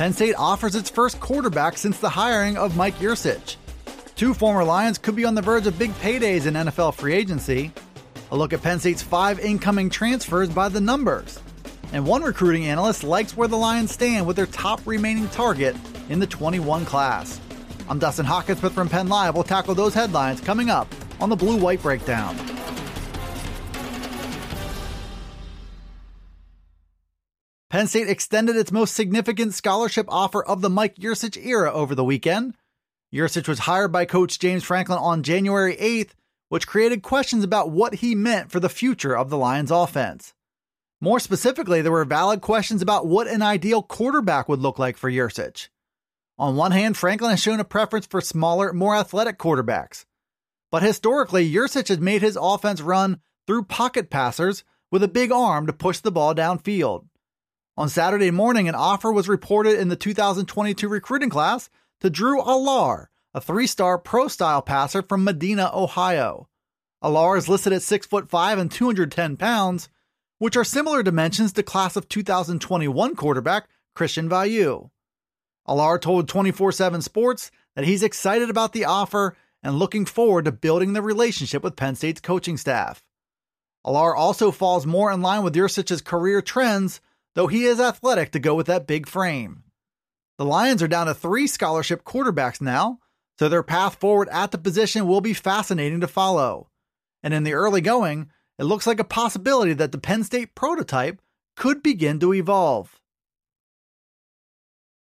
Penn 0.00 0.14
State 0.14 0.36
offers 0.36 0.74
its 0.76 0.88
first 0.88 1.20
quarterback 1.20 1.76
since 1.76 1.98
the 1.98 2.08
hiring 2.08 2.56
of 2.56 2.74
Mike 2.74 2.94
Yurcich. 3.00 3.56
Two 4.16 4.32
former 4.32 4.64
Lions 4.64 4.96
could 4.96 5.14
be 5.14 5.26
on 5.26 5.34
the 5.34 5.42
verge 5.42 5.66
of 5.66 5.78
big 5.78 5.90
paydays 5.96 6.46
in 6.46 6.54
NFL 6.54 6.94
free 6.94 7.12
agency. 7.12 7.70
A 8.30 8.34
look 8.34 8.54
at 8.54 8.62
Penn 8.62 8.80
State's 8.80 9.02
five 9.02 9.38
incoming 9.38 9.90
transfers 9.90 10.48
by 10.48 10.70
the 10.70 10.80
numbers. 10.80 11.38
And 11.92 12.06
one 12.06 12.22
recruiting 12.22 12.64
analyst 12.64 13.04
likes 13.04 13.36
where 13.36 13.46
the 13.46 13.58
Lions 13.58 13.92
stand 13.92 14.26
with 14.26 14.36
their 14.36 14.46
top 14.46 14.80
remaining 14.86 15.28
target 15.28 15.76
in 16.08 16.18
the 16.18 16.26
21 16.26 16.86
class. 16.86 17.38
I'm 17.86 17.98
Dustin 17.98 18.24
Hockensmith 18.24 18.72
from 18.72 18.88
Penn 18.88 19.10
Live. 19.10 19.34
We'll 19.34 19.44
tackle 19.44 19.74
those 19.74 19.92
headlines 19.92 20.40
coming 20.40 20.70
up 20.70 20.88
on 21.20 21.28
the 21.28 21.36
Blue 21.36 21.58
White 21.58 21.82
Breakdown. 21.82 22.38
Penn 27.70 27.86
State 27.86 28.08
extended 28.08 28.56
its 28.56 28.72
most 28.72 28.96
significant 28.96 29.54
scholarship 29.54 30.06
offer 30.08 30.44
of 30.44 30.60
the 30.60 30.68
Mike 30.68 30.96
Yurcich 30.96 31.36
era 31.42 31.72
over 31.72 31.94
the 31.94 32.02
weekend. 32.02 32.56
Yurcich 33.14 33.46
was 33.46 33.60
hired 33.60 33.92
by 33.92 34.04
coach 34.04 34.40
James 34.40 34.64
Franklin 34.64 34.98
on 34.98 35.22
January 35.22 35.76
8th, 35.76 36.10
which 36.48 36.66
created 36.66 37.02
questions 37.02 37.44
about 37.44 37.70
what 37.70 37.94
he 37.96 38.16
meant 38.16 38.50
for 38.50 38.58
the 38.58 38.68
future 38.68 39.16
of 39.16 39.30
the 39.30 39.38
Lions 39.38 39.70
offense. 39.70 40.34
More 41.00 41.20
specifically, 41.20 41.80
there 41.80 41.92
were 41.92 42.04
valid 42.04 42.40
questions 42.40 42.82
about 42.82 43.06
what 43.06 43.28
an 43.28 43.40
ideal 43.40 43.84
quarterback 43.84 44.48
would 44.48 44.58
look 44.58 44.80
like 44.80 44.96
for 44.96 45.08
Yurcich. 45.08 45.68
On 46.38 46.56
one 46.56 46.72
hand, 46.72 46.96
Franklin 46.96 47.30
has 47.30 47.40
shown 47.40 47.60
a 47.60 47.64
preference 47.64 48.06
for 48.06 48.20
smaller, 48.20 48.72
more 48.72 48.96
athletic 48.96 49.38
quarterbacks. 49.38 50.06
But 50.72 50.82
historically, 50.82 51.48
Yurcich 51.48 51.86
has 51.86 52.00
made 52.00 52.22
his 52.22 52.36
offense 52.40 52.80
run 52.80 53.20
through 53.46 53.64
pocket 53.64 54.10
passers 54.10 54.64
with 54.90 55.04
a 55.04 55.08
big 55.08 55.30
arm 55.30 55.68
to 55.68 55.72
push 55.72 56.00
the 56.00 56.10
ball 56.10 56.34
downfield. 56.34 57.06
On 57.80 57.88
Saturday 57.88 58.30
morning, 58.30 58.68
an 58.68 58.74
offer 58.74 59.10
was 59.10 59.26
reported 59.26 59.80
in 59.80 59.88
the 59.88 59.96
2022 59.96 60.86
recruiting 60.86 61.30
class 61.30 61.70
to 62.02 62.10
Drew 62.10 62.42
Allar, 62.42 63.06
a 63.32 63.40
three 63.40 63.66
star 63.66 63.96
pro 63.96 64.28
style 64.28 64.60
passer 64.60 65.00
from 65.00 65.24
Medina, 65.24 65.70
Ohio. 65.72 66.50
Allar 67.02 67.38
is 67.38 67.48
listed 67.48 67.72
at 67.72 67.80
6'5 67.80 68.58
and 68.58 68.70
210 68.70 69.38
pounds, 69.38 69.88
which 70.36 70.58
are 70.58 70.62
similar 70.62 71.02
dimensions 71.02 71.54
to 71.54 71.62
class 71.62 71.96
of 71.96 72.06
2021 72.06 73.16
quarterback 73.16 73.66
Christian 73.94 74.28
Veilleux. 74.28 74.90
Allar 75.66 75.98
told 75.98 76.28
24 76.28 76.72
7 76.72 77.00
Sports 77.00 77.50
that 77.76 77.86
he's 77.86 78.02
excited 78.02 78.50
about 78.50 78.74
the 78.74 78.84
offer 78.84 79.38
and 79.62 79.78
looking 79.78 80.04
forward 80.04 80.44
to 80.44 80.52
building 80.52 80.92
the 80.92 81.00
relationship 81.00 81.64
with 81.64 81.76
Penn 81.76 81.94
State's 81.94 82.20
coaching 82.20 82.58
staff. 82.58 83.02
Allar 83.86 84.14
also 84.14 84.50
falls 84.50 84.84
more 84.84 85.10
in 85.10 85.22
line 85.22 85.42
with 85.42 85.56
Yurcich's 85.56 86.02
career 86.02 86.42
trends 86.42 87.00
though 87.34 87.46
he 87.46 87.64
is 87.64 87.80
athletic 87.80 88.32
to 88.32 88.38
go 88.38 88.54
with 88.54 88.66
that 88.66 88.86
big 88.86 89.08
frame. 89.08 89.64
The 90.38 90.44
Lions 90.44 90.82
are 90.82 90.88
down 90.88 91.06
to 91.06 91.14
three 91.14 91.46
scholarship 91.46 92.04
quarterbacks 92.04 92.60
now, 92.60 92.98
so 93.38 93.48
their 93.48 93.62
path 93.62 93.96
forward 93.96 94.28
at 94.30 94.50
the 94.50 94.58
position 94.58 95.06
will 95.06 95.20
be 95.20 95.34
fascinating 95.34 96.00
to 96.00 96.08
follow. 96.08 96.70
And 97.22 97.34
in 97.34 97.44
the 97.44 97.52
early 97.52 97.80
going, 97.80 98.30
it 98.58 98.64
looks 98.64 98.86
like 98.86 99.00
a 99.00 99.04
possibility 99.04 99.72
that 99.74 99.92
the 99.92 99.98
Penn 99.98 100.24
State 100.24 100.54
prototype 100.54 101.20
could 101.56 101.82
begin 101.82 102.18
to 102.20 102.34
evolve. 102.34 103.00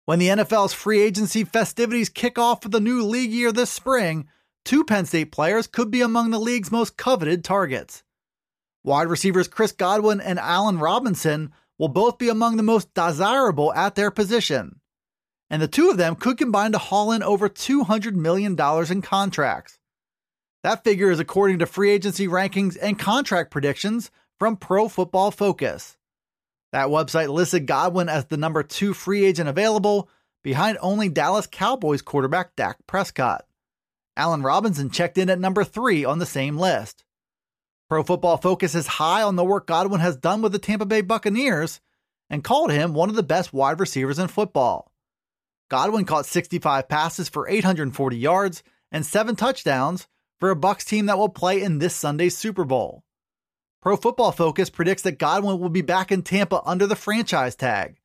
When 0.04 0.18
the 0.18 0.28
NFL's 0.28 0.72
free 0.72 1.00
agency 1.00 1.44
festivities 1.44 2.08
kick 2.08 2.38
off 2.38 2.62
for 2.62 2.68
the 2.68 2.80
new 2.80 3.02
league 3.02 3.30
year 3.30 3.52
this 3.52 3.70
spring, 3.70 4.26
two 4.64 4.84
Penn 4.84 5.06
State 5.06 5.30
players 5.30 5.68
could 5.68 5.90
be 5.90 6.00
among 6.00 6.30
the 6.30 6.40
league's 6.40 6.72
most 6.72 6.96
coveted 6.96 7.44
targets. 7.44 8.02
Wide 8.82 9.08
receivers 9.08 9.46
Chris 9.46 9.72
Godwin 9.72 10.20
and 10.20 10.38
Allen 10.38 10.78
Robinson 10.78 11.52
will 11.80 11.88
both 11.88 12.18
be 12.18 12.28
among 12.28 12.58
the 12.58 12.62
most 12.62 12.92
desirable 12.92 13.72
at 13.72 13.94
their 13.94 14.10
position. 14.10 14.78
And 15.48 15.62
the 15.62 15.66
two 15.66 15.88
of 15.88 15.96
them 15.96 16.14
could 16.14 16.36
combine 16.36 16.72
to 16.72 16.78
haul 16.78 17.10
in 17.10 17.22
over 17.22 17.48
$200 17.48 18.12
million 18.12 18.54
in 18.90 19.00
contracts. 19.00 19.78
That 20.62 20.84
figure 20.84 21.10
is 21.10 21.20
according 21.20 21.60
to 21.60 21.66
free 21.66 21.90
agency 21.90 22.28
rankings 22.28 22.76
and 22.80 22.98
contract 22.98 23.50
predictions 23.50 24.10
from 24.38 24.58
Pro 24.58 24.90
Football 24.90 25.30
Focus. 25.30 25.96
That 26.72 26.88
website 26.88 27.32
listed 27.32 27.66
Godwin 27.66 28.10
as 28.10 28.26
the 28.26 28.36
number 28.36 28.62
two 28.62 28.92
free 28.92 29.24
agent 29.24 29.48
available, 29.48 30.10
behind 30.44 30.76
only 30.82 31.08
Dallas 31.08 31.48
Cowboys 31.50 32.02
quarterback 32.02 32.54
Dak 32.56 32.76
Prescott. 32.86 33.46
Allen 34.18 34.42
Robinson 34.42 34.90
checked 34.90 35.16
in 35.16 35.30
at 35.30 35.40
number 35.40 35.64
three 35.64 36.04
on 36.04 36.18
the 36.18 36.26
same 36.26 36.58
list. 36.58 37.04
Pro 37.90 38.04
Football 38.04 38.36
Focus 38.36 38.76
is 38.76 38.86
high 38.86 39.24
on 39.24 39.34
the 39.34 39.44
work 39.44 39.66
Godwin 39.66 40.00
has 40.00 40.16
done 40.16 40.42
with 40.42 40.52
the 40.52 40.60
Tampa 40.60 40.86
Bay 40.86 41.00
Buccaneers 41.00 41.80
and 42.28 42.44
called 42.44 42.70
him 42.70 42.94
one 42.94 43.10
of 43.10 43.16
the 43.16 43.22
best 43.24 43.52
wide 43.52 43.80
receivers 43.80 44.20
in 44.20 44.28
football. 44.28 44.92
Godwin 45.68 46.04
caught 46.04 46.24
65 46.24 46.88
passes 46.88 47.28
for 47.28 47.48
840 47.48 48.16
yards 48.16 48.62
and 48.92 49.04
7 49.04 49.34
touchdowns 49.34 50.06
for 50.38 50.52
a 50.52 50.56
Bucs 50.56 50.84
team 50.84 51.06
that 51.06 51.18
will 51.18 51.28
play 51.28 51.60
in 51.60 51.78
this 51.78 51.96
Sunday's 51.96 52.36
Super 52.36 52.64
Bowl. 52.64 53.02
Pro 53.82 53.96
Football 53.96 54.30
Focus 54.30 54.70
predicts 54.70 55.02
that 55.02 55.18
Godwin 55.18 55.58
will 55.58 55.68
be 55.68 55.82
back 55.82 56.12
in 56.12 56.22
Tampa 56.22 56.62
under 56.64 56.86
the 56.86 56.94
franchise 56.94 57.56
tag. 57.56 57.96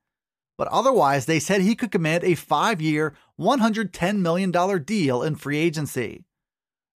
But 0.58 0.68
otherwise, 0.70 1.28
they 1.28 1.40
said 1.40 1.62
he 1.62 1.76
could 1.76 1.92
command 1.92 2.24
a 2.24 2.32
5-year, 2.32 3.14
$110 3.40 4.18
million 4.18 4.84
deal 4.84 5.22
in 5.22 5.36
free 5.36 5.60
agency. 5.60 6.26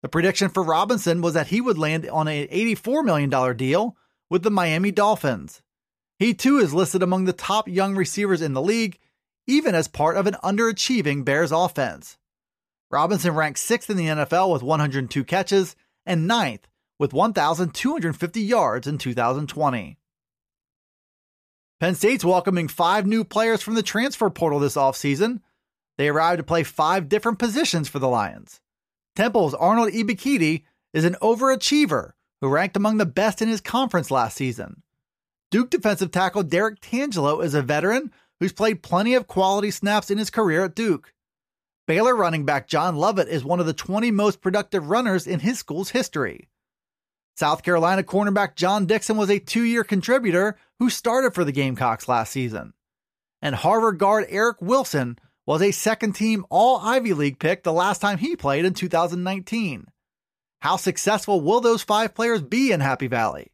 The 0.03 0.09
prediction 0.09 0.49
for 0.49 0.63
Robinson 0.63 1.21
was 1.21 1.33
that 1.33 1.47
he 1.47 1.59
would 1.59 1.77
land 1.77 2.07
on 2.09 2.27
an 2.27 2.47
$84 2.47 3.03
million 3.03 3.57
deal 3.57 3.95
with 4.29 4.43
the 4.43 4.51
Miami 4.51 4.91
Dolphins. 4.91 5.61
He 6.19 6.33
too 6.33 6.57
is 6.57 6.73
listed 6.73 7.03
among 7.03 7.25
the 7.25 7.33
top 7.33 7.67
young 7.67 7.95
receivers 7.95 8.41
in 8.41 8.53
the 8.53 8.61
league, 8.61 8.99
even 9.47 9.75
as 9.75 9.87
part 9.87 10.17
of 10.17 10.27
an 10.27 10.35
underachieving 10.43 11.25
Bears 11.25 11.51
offense. 11.51 12.17
Robinson 12.89 13.33
ranks 13.33 13.61
sixth 13.61 13.89
in 13.89 13.97
the 13.97 14.07
NFL 14.07 14.51
with 14.51 14.63
102 14.63 15.23
catches 15.23 15.75
and 16.05 16.27
ninth 16.27 16.67
with 16.99 17.13
1,250 17.13 18.41
yards 18.41 18.87
in 18.87 18.97
2020. 18.97 19.97
Penn 21.79 21.95
State's 21.95 22.25
welcoming 22.25 22.67
five 22.67 23.05
new 23.05 23.23
players 23.23 23.61
from 23.61 23.75
the 23.75 23.83
transfer 23.83 24.29
portal 24.29 24.59
this 24.59 24.75
offseason. 24.75 25.41
They 25.97 26.09
arrived 26.09 26.37
to 26.37 26.43
play 26.43 26.63
five 26.63 27.07
different 27.09 27.37
positions 27.37 27.87
for 27.87 27.99
the 27.99 28.07
Lions. 28.07 28.61
Temple's 29.17 29.55
Arnold 29.55 29.93
Ebiketie 29.93 30.61
is 30.93 31.03
an 31.03 31.15
overachiever 31.23 32.11
who 32.39 32.49
ranked 32.49 32.77
among 32.77 32.97
the 32.97 33.05
best 33.07 33.41
in 33.41 33.47
his 33.47 33.61
conference 33.61 34.11
last 34.11 34.37
season. 34.37 34.83
Duke 35.49 35.71
defensive 35.71 36.11
tackle 36.11 36.43
Derrick 36.43 36.79
Tangelo 36.81 37.43
is 37.43 37.55
a 37.55 37.63
veteran 37.63 38.11
who's 38.39 38.53
played 38.53 38.83
plenty 38.83 39.15
of 39.15 39.25
quality 39.25 39.71
snaps 39.71 40.11
in 40.11 40.19
his 40.19 40.29
career 40.29 40.65
at 40.65 40.75
Duke. 40.75 41.15
Baylor 41.87 42.15
running 42.15 42.45
back 42.45 42.67
John 42.67 42.95
Lovett 42.95 43.27
is 43.27 43.43
one 43.43 43.59
of 43.59 43.65
the 43.65 43.73
20 43.73 44.11
most 44.11 44.39
productive 44.39 44.87
runners 44.87 45.25
in 45.25 45.39
his 45.39 45.57
school's 45.57 45.89
history. 45.89 46.47
South 47.35 47.63
Carolina 47.63 48.03
cornerback 48.03 48.53
John 48.53 48.85
Dixon 48.85 49.17
was 49.17 49.31
a 49.31 49.39
two 49.39 49.63
year 49.63 49.83
contributor 49.83 50.59
who 50.77 50.91
started 50.91 51.33
for 51.33 51.43
the 51.43 51.51
Gamecocks 51.51 52.07
last 52.07 52.31
season. 52.31 52.73
And 53.41 53.55
Harvard 53.55 53.97
guard 53.97 54.27
Eric 54.29 54.61
Wilson 54.61 55.17
was 55.47 55.61
a 55.61 55.71
second 55.71 56.11
team 56.11 56.45
All 56.49 56.77
Ivy 56.77 57.13
League 57.13 57.39
pick 57.39 57.63
the 57.63 57.73
last 57.73 57.99
time 57.99 58.17
he 58.17 58.35
played 58.35 58.65
in 58.65 58.73
2019. 58.73 59.87
How 60.59 60.75
successful 60.75 61.39
will 61.39 61.61
those 61.61 61.81
five 61.81 62.13
players 62.13 62.41
be 62.41 62.71
in 62.71 62.81
Happy 62.81 63.07
Valley? 63.07 63.53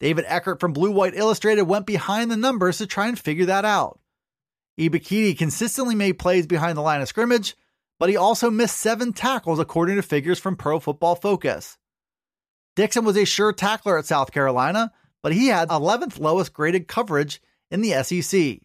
David 0.00 0.24
Eckert 0.26 0.58
from 0.58 0.72
Blue 0.72 0.90
White 0.90 1.14
Illustrated 1.14 1.62
went 1.62 1.86
behind 1.86 2.30
the 2.30 2.36
numbers 2.36 2.78
to 2.78 2.86
try 2.86 3.06
and 3.06 3.18
figure 3.18 3.46
that 3.46 3.64
out. 3.64 4.00
Ebiketie 4.78 5.38
consistently 5.38 5.94
made 5.94 6.18
plays 6.18 6.46
behind 6.46 6.76
the 6.76 6.82
line 6.82 7.00
of 7.00 7.08
scrimmage, 7.08 7.54
but 7.98 8.08
he 8.08 8.16
also 8.16 8.50
missed 8.50 8.78
seven 8.78 9.12
tackles 9.12 9.58
according 9.60 9.96
to 9.96 10.02
figures 10.02 10.40
from 10.40 10.56
Pro 10.56 10.80
Football 10.80 11.14
Focus. 11.14 11.78
Dixon 12.74 13.04
was 13.04 13.16
a 13.16 13.26
sure 13.26 13.52
tackler 13.52 13.98
at 13.98 14.06
South 14.06 14.32
Carolina, 14.32 14.90
but 15.22 15.32
he 15.32 15.48
had 15.48 15.68
11th 15.68 16.18
lowest 16.18 16.54
graded 16.54 16.88
coverage 16.88 17.40
in 17.70 17.82
the 17.82 18.02
SEC. 18.02 18.60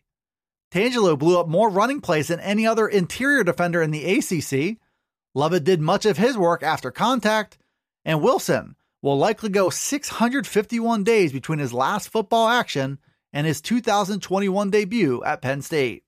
Tangelo 0.76 1.18
blew 1.18 1.40
up 1.40 1.48
more 1.48 1.70
running 1.70 2.02
plays 2.02 2.28
than 2.28 2.42
any 2.42 2.68
other 2.68 2.86
interior 2.86 3.46
defender 3.46 3.82
in 3.82 3.92
the 3.92 4.18
ACC. 4.18 4.78
Lovett 5.34 5.64
did 5.64 5.80
much 5.80 6.06
of 6.06 6.18
his 6.18 6.38
work 6.38 6.64
after 6.64 6.92
contact, 6.92 7.58
and 8.04 8.22
Wilson 8.22 8.76
will 9.02 9.18
likely 9.18 9.48
go 9.48 9.70
651 9.70 11.06
days 11.06 11.32
between 11.32 11.60
his 11.60 11.72
last 11.72 12.10
football 12.10 12.50
action 12.50 13.00
and 13.32 13.48
his 13.48 13.62
2021 13.62 14.70
debut 14.70 15.24
at 15.24 15.42
Penn 15.42 15.62
State. 15.62 16.04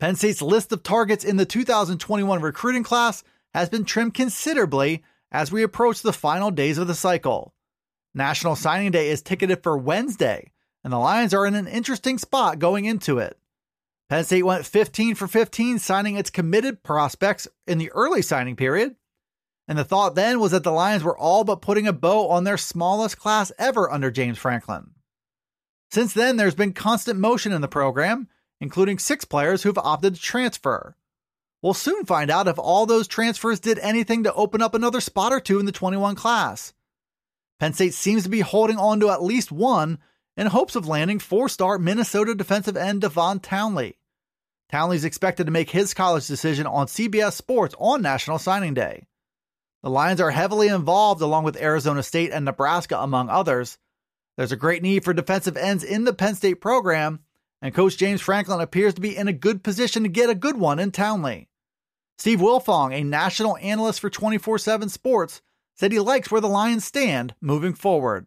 Penn 0.00 0.16
State's 0.16 0.42
list 0.42 0.72
of 0.72 0.82
targets 0.82 1.24
in 1.24 1.36
the 1.36 1.46
2021 1.46 2.40
recruiting 2.40 2.82
class 2.82 3.22
has 3.54 3.68
been 3.68 3.84
trimmed 3.84 4.14
considerably 4.14 5.04
as 5.30 5.52
we 5.52 5.62
approach 5.62 6.02
the 6.02 6.12
final 6.12 6.50
days 6.50 6.78
of 6.78 6.88
the 6.88 6.96
cycle. 6.96 7.54
National 8.12 8.56
Signing 8.56 8.90
Day 8.90 9.08
is 9.08 9.22
ticketed 9.22 9.62
for 9.62 9.78
Wednesday, 9.78 10.50
and 10.88 10.92
the 10.94 10.98
Lions 10.98 11.34
are 11.34 11.44
in 11.44 11.54
an 11.54 11.66
interesting 11.66 12.16
spot 12.16 12.58
going 12.58 12.86
into 12.86 13.18
it. 13.18 13.36
Penn 14.08 14.24
State 14.24 14.44
went 14.44 14.64
15 14.64 15.16
for 15.16 15.28
15, 15.28 15.78
signing 15.78 16.16
its 16.16 16.30
committed 16.30 16.82
prospects 16.82 17.46
in 17.66 17.76
the 17.76 17.90
early 17.90 18.22
signing 18.22 18.56
period. 18.56 18.96
And 19.68 19.76
the 19.76 19.84
thought 19.84 20.14
then 20.14 20.40
was 20.40 20.52
that 20.52 20.64
the 20.64 20.72
Lions 20.72 21.04
were 21.04 21.18
all 21.18 21.44
but 21.44 21.60
putting 21.60 21.86
a 21.86 21.92
bow 21.92 22.30
on 22.30 22.44
their 22.44 22.56
smallest 22.56 23.18
class 23.18 23.52
ever 23.58 23.92
under 23.92 24.10
James 24.10 24.38
Franklin. 24.38 24.92
Since 25.90 26.14
then, 26.14 26.38
there's 26.38 26.54
been 26.54 26.72
constant 26.72 27.20
motion 27.20 27.52
in 27.52 27.60
the 27.60 27.68
program, 27.68 28.26
including 28.58 28.98
six 28.98 29.26
players 29.26 29.64
who've 29.64 29.76
opted 29.76 30.14
to 30.14 30.20
transfer. 30.22 30.96
We'll 31.60 31.74
soon 31.74 32.06
find 32.06 32.30
out 32.30 32.48
if 32.48 32.58
all 32.58 32.86
those 32.86 33.06
transfers 33.06 33.60
did 33.60 33.78
anything 33.80 34.24
to 34.24 34.32
open 34.32 34.62
up 34.62 34.74
another 34.74 35.02
spot 35.02 35.34
or 35.34 35.40
two 35.40 35.60
in 35.60 35.66
the 35.66 35.70
21 35.70 36.14
class. 36.14 36.72
Penn 37.60 37.74
State 37.74 37.92
seems 37.92 38.22
to 38.22 38.30
be 38.30 38.40
holding 38.40 38.78
on 38.78 39.00
to 39.00 39.10
at 39.10 39.22
least 39.22 39.52
one 39.52 39.98
in 40.38 40.46
hopes 40.46 40.76
of 40.76 40.86
landing 40.86 41.18
four 41.18 41.48
star 41.48 41.78
Minnesota 41.78 42.34
defensive 42.34 42.76
end 42.76 43.00
Devon 43.00 43.40
Townley. 43.40 43.98
Townley's 44.70 45.04
expected 45.04 45.46
to 45.46 45.52
make 45.52 45.70
his 45.70 45.94
college 45.94 46.28
decision 46.28 46.66
on 46.66 46.86
CBS 46.86 47.32
Sports 47.32 47.74
on 47.78 48.00
National 48.00 48.38
Signing 48.38 48.72
Day. 48.72 49.06
The 49.82 49.90
Lions 49.90 50.20
are 50.20 50.30
heavily 50.30 50.68
involved 50.68 51.22
along 51.22 51.44
with 51.44 51.60
Arizona 51.60 52.02
State 52.02 52.30
and 52.30 52.44
Nebraska, 52.44 52.98
among 52.98 53.28
others. 53.28 53.78
There's 54.36 54.52
a 54.52 54.56
great 54.56 54.82
need 54.82 55.04
for 55.04 55.12
defensive 55.12 55.56
ends 55.56 55.82
in 55.82 56.04
the 56.04 56.12
Penn 56.12 56.36
State 56.36 56.60
program, 56.60 57.20
and 57.60 57.74
Coach 57.74 57.96
James 57.96 58.20
Franklin 58.20 58.60
appears 58.60 58.94
to 58.94 59.00
be 59.00 59.16
in 59.16 59.26
a 59.26 59.32
good 59.32 59.64
position 59.64 60.04
to 60.04 60.08
get 60.08 60.30
a 60.30 60.34
good 60.34 60.56
one 60.56 60.78
in 60.78 60.92
Townley. 60.92 61.48
Steve 62.18 62.38
Wiltfong, 62.38 62.92
a 62.92 63.02
national 63.02 63.56
analyst 63.56 63.98
for 64.00 64.10
24 64.10 64.58
7 64.58 64.88
Sports, 64.88 65.42
said 65.74 65.90
he 65.90 65.98
likes 65.98 66.30
where 66.30 66.40
the 66.40 66.48
Lions 66.48 66.84
stand 66.84 67.34
moving 67.40 67.74
forward. 67.74 68.26